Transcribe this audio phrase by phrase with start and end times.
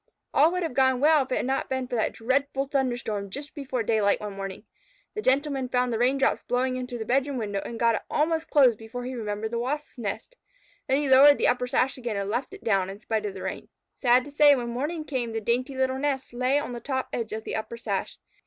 [0.33, 3.53] All would have gone well if it had not been for that dreadful thunderstorm just
[3.53, 4.63] before daylight one morning.
[5.13, 8.49] The Gentleman found the raindrops blowing in through the bedroom window, and got it almost
[8.49, 10.35] closed before he remembered the Wasps' nest.
[10.87, 13.43] Then he lowered the upper sash again and left it down, in spite of the
[13.43, 13.69] rain.
[13.93, 17.31] Sad to say, when morning came the dainty little nest lay on the top edge
[17.31, 18.17] of the upper sash.